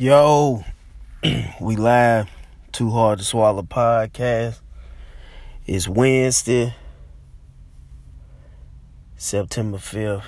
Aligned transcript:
Yo, 0.00 0.64
we 1.60 1.74
live. 1.74 2.30
Too 2.70 2.88
hard 2.88 3.18
to 3.18 3.24
swallow 3.24 3.64
podcast. 3.64 4.60
It's 5.66 5.88
Wednesday, 5.88 6.76
September 9.16 9.78
fifth. 9.78 10.22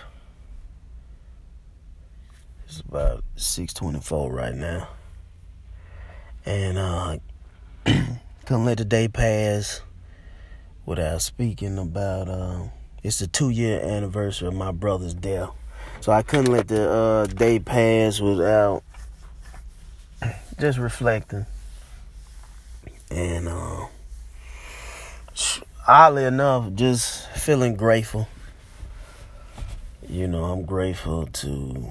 It's 2.67 2.81
about 2.81 3.23
six 3.37 3.73
twenty 3.73 4.01
four 4.01 4.33
right 4.33 4.57
now, 4.57 4.89
and 6.45 6.77
uh, 6.77 7.19
couldn't 7.85 8.65
let 8.65 8.79
the 8.79 8.85
day 8.85 9.07
pass 9.07 9.83
without 10.85 11.23
speaking 11.23 11.79
about. 11.79 12.29
Uh, 12.29 12.63
it's 13.05 13.21
the 13.21 13.29
two 13.29 13.51
year 13.51 13.81
anniversary 13.81 14.49
of 14.49 14.55
my 14.55 14.73
brother's 14.73 15.15
death, 15.15 15.51
so 16.01 16.11
I 16.11 16.23
couldn't 16.23 16.51
let 16.51 16.67
the 16.67 16.91
uh, 16.91 17.27
day 17.27 17.61
pass 17.61 18.19
without 18.19 18.83
just 20.61 20.79
reflecting. 20.79 21.47
And 23.11 23.49
uh, 23.49 23.87
oddly 25.89 26.25
enough, 26.25 26.75
just 26.75 27.29
feeling 27.31 27.77
grateful. 27.77 28.29
You 30.07 30.29
know, 30.29 30.45
I'm 30.45 30.65
grateful 30.67 31.27
to 31.27 31.91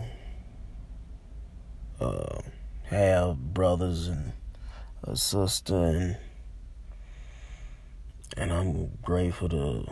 uh, 2.00 2.42
have 2.84 3.54
brothers 3.54 4.08
and 4.08 4.34
a 5.04 5.16
sister, 5.16 5.76
and 5.76 6.18
and 8.38 8.54
I'm 8.54 8.92
grateful 9.02 9.50
to 9.50 9.92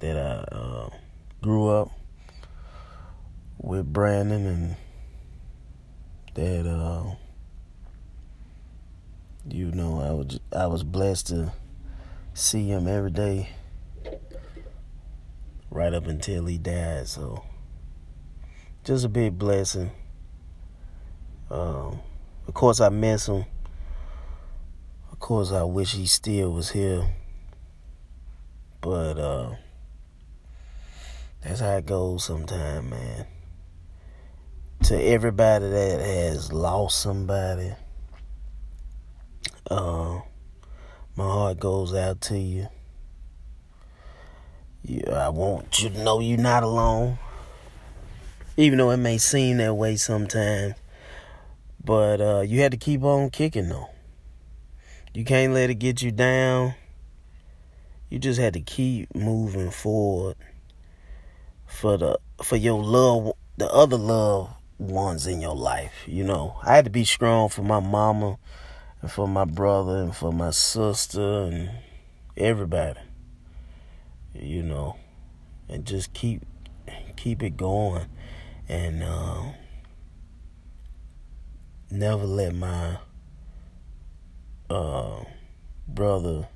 that 0.00 0.16
I 0.16 0.54
uh, 0.56 0.88
grew 1.42 1.68
up 1.68 1.90
with 3.58 3.92
Brandon 3.92 4.46
and 4.46 4.76
that 6.34 6.66
uh, 6.66 7.14
you 9.48 9.70
know 9.72 10.00
I 10.00 10.12
was 10.12 10.40
I 10.54 10.66
was 10.66 10.82
blessed 10.82 11.28
to 11.28 11.52
see 12.34 12.68
him 12.68 12.88
every 12.88 13.10
day 13.10 13.50
right 15.70 15.92
up 15.92 16.06
until 16.06 16.46
he 16.46 16.58
died 16.58 17.08
so 17.08 17.44
just 18.84 19.04
a 19.04 19.08
big 19.08 19.38
blessing. 19.38 19.90
Um, 21.50 22.00
of 22.48 22.54
course 22.54 22.80
I 22.80 22.88
miss 22.88 23.26
him. 23.28 23.44
Of 25.12 25.18
course 25.20 25.52
I 25.52 25.62
wish 25.62 25.92
he 25.94 26.06
still 26.06 26.52
was 26.52 26.70
here 26.70 27.08
but 28.82 29.16
uh, 29.16 29.54
that's 31.40 31.60
how 31.60 31.76
it 31.76 31.86
goes 31.86 32.24
sometimes 32.24 32.90
man 32.90 33.26
to 34.84 35.00
everybody 35.00 35.68
that 35.68 36.00
has 36.00 36.52
lost 36.52 37.00
somebody, 37.00 37.72
uh, 39.70 40.20
my 41.14 41.24
heart 41.24 41.60
goes 41.60 41.94
out 41.94 42.20
to 42.22 42.38
you. 42.38 42.66
Yeah, 44.82 45.26
I 45.26 45.28
want 45.28 45.80
you 45.80 45.90
to 45.90 46.02
know 46.02 46.18
you're 46.18 46.36
not 46.36 46.64
alone. 46.64 47.18
Even 48.56 48.78
though 48.78 48.90
it 48.90 48.96
may 48.96 49.18
seem 49.18 49.58
that 49.58 49.74
way 49.74 49.96
sometimes. 49.96 50.74
But 51.84 52.20
uh, 52.20 52.40
you 52.40 52.60
had 52.60 52.72
to 52.72 52.78
keep 52.78 53.02
on 53.02 53.30
kicking 53.30 53.68
though. 53.68 53.90
You 55.14 55.24
can't 55.24 55.52
let 55.52 55.70
it 55.70 55.76
get 55.76 56.02
you 56.02 56.10
down. 56.10 56.74
You 58.10 58.18
just 58.18 58.40
had 58.40 58.54
to 58.54 58.60
keep 58.60 59.14
moving 59.14 59.70
forward 59.70 60.36
for 61.66 61.96
the 61.96 62.18
for 62.42 62.56
your 62.56 62.82
love 62.82 63.32
the 63.56 63.70
other 63.70 63.96
love 63.96 64.54
ones 64.82 65.26
in 65.26 65.40
your 65.40 65.54
life. 65.54 66.04
You 66.06 66.24
know, 66.24 66.56
I 66.62 66.76
had 66.76 66.84
to 66.84 66.90
be 66.90 67.04
strong 67.04 67.48
for 67.48 67.62
my 67.62 67.80
mama 67.80 68.38
and 69.00 69.10
for 69.10 69.26
my 69.28 69.44
brother 69.44 69.96
and 69.96 70.14
for 70.14 70.32
my 70.32 70.50
sister 70.50 71.42
and 71.42 71.70
everybody. 72.36 73.00
You 74.34 74.62
know, 74.62 74.96
and 75.68 75.84
just 75.84 76.12
keep 76.12 76.42
keep 77.16 77.42
it 77.42 77.56
going 77.56 78.06
and 78.68 79.02
uh, 79.02 79.42
never 81.90 82.24
let 82.24 82.54
my 82.54 82.98
uh, 84.70 85.24
brother 85.86 86.48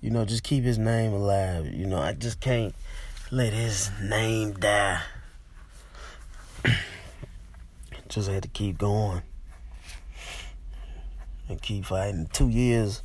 you 0.00 0.10
know 0.10 0.24
just 0.24 0.42
keep 0.42 0.64
his 0.64 0.78
name 0.78 1.12
alive 1.12 1.66
you 1.66 1.86
know 1.86 1.98
i 1.98 2.12
just 2.12 2.40
can't 2.40 2.74
let 3.30 3.52
his 3.52 3.90
name 4.00 4.52
die 4.54 5.00
just 8.10 8.28
had 8.28 8.42
to 8.42 8.48
keep 8.48 8.76
going 8.76 9.22
and 11.48 11.62
keep 11.62 11.86
fighting. 11.86 12.28
Two 12.32 12.48
years 12.48 13.02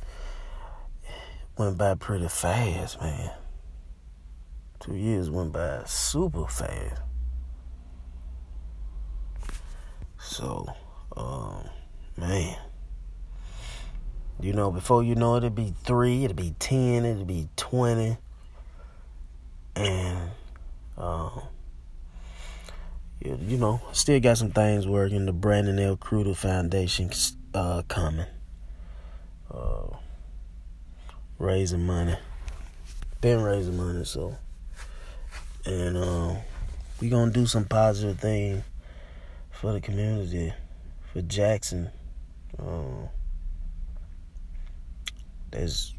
went 1.56 1.78
by 1.78 1.94
pretty 1.94 2.28
fast, 2.28 3.00
man. 3.00 3.30
Two 4.80 4.96
years 4.96 5.30
went 5.30 5.52
by 5.52 5.82
super 5.86 6.46
fast. 6.48 7.00
So, 10.18 10.66
um, 11.16 11.68
man, 12.16 12.56
you 14.40 14.52
know, 14.52 14.72
before 14.72 15.04
you 15.04 15.14
know 15.14 15.36
it, 15.36 15.38
it'd 15.38 15.54
be 15.54 15.72
three, 15.84 16.24
it'd 16.24 16.36
be 16.36 16.54
ten, 16.58 17.04
it'd 17.04 17.28
be 17.28 17.48
twenty, 17.56 18.18
and 19.76 20.30
um 20.98 21.42
you 23.40 23.56
know, 23.56 23.80
still 23.92 24.20
got 24.20 24.38
some 24.38 24.50
things 24.50 24.86
working. 24.86 25.26
The 25.26 25.32
Brandon 25.32 25.78
L. 25.78 25.96
Cruder 25.96 26.34
Foundation 26.34 27.10
uh, 27.54 27.82
coming. 27.88 28.26
Uh, 29.50 29.96
raising 31.38 31.84
money. 31.84 32.16
Been 33.20 33.42
raising 33.42 33.76
money, 33.76 34.04
so. 34.04 34.36
And 35.64 35.96
uh, 35.96 36.36
we 37.00 37.10
to 37.10 37.30
do 37.30 37.46
some 37.46 37.64
positive 37.64 38.20
thing 38.20 38.62
for 39.50 39.72
the 39.72 39.80
community, 39.80 40.52
for 41.12 41.22
Jackson. 41.22 41.90
Uh, 42.58 43.08
that's 45.50 45.94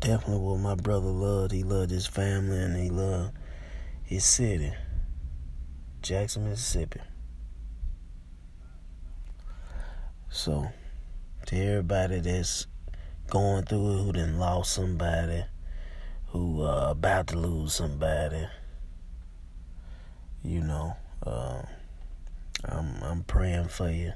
definitely 0.00 0.38
what 0.38 0.58
my 0.58 0.74
brother 0.74 1.06
loved. 1.06 1.52
He 1.52 1.62
loved 1.62 1.90
his 1.90 2.06
family 2.06 2.58
and 2.58 2.76
he 2.76 2.90
loved 2.90 3.32
his 4.04 4.24
city. 4.24 4.72
Jackson, 6.06 6.48
Mississippi. 6.48 7.00
So, 10.28 10.68
to 11.46 11.56
everybody 11.56 12.20
that's 12.20 12.68
going 13.28 13.64
through 13.64 13.90
it, 13.90 14.02
who 14.04 14.12
done 14.12 14.38
lost 14.38 14.72
somebody, 14.72 15.46
who 16.28 16.62
uh, 16.62 16.90
about 16.92 17.26
to 17.28 17.38
lose 17.38 17.74
somebody, 17.74 18.46
you 20.44 20.60
know, 20.60 20.96
uh, 21.24 21.62
I'm 22.64 23.02
I'm 23.02 23.24
praying 23.24 23.66
for 23.66 23.90
you. 23.90 24.12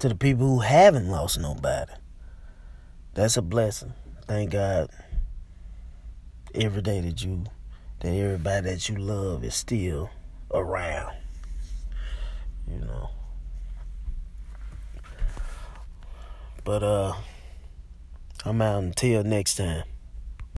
To 0.00 0.10
the 0.10 0.16
people 0.16 0.46
who 0.46 0.58
haven't 0.58 1.08
lost 1.08 1.40
nobody, 1.40 1.92
that's 3.14 3.38
a 3.38 3.42
blessing. 3.42 3.94
Thank 4.26 4.50
God. 4.50 4.90
Every 6.54 6.82
day 6.82 7.00
that 7.00 7.24
you, 7.24 7.44
that 8.00 8.10
everybody 8.10 8.68
that 8.68 8.90
you 8.90 8.96
love 8.96 9.42
is 9.42 9.54
still 9.54 10.10
around 10.52 11.19
you 12.68 12.78
know. 12.80 13.10
But 16.64 16.82
uh 16.82 17.14
I'm 18.44 18.62
out 18.62 18.82
until 18.82 19.22
next 19.22 19.56
time. 19.56 19.89